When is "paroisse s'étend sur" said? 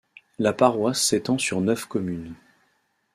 0.51-1.61